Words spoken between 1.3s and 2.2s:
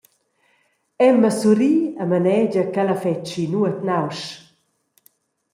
surri e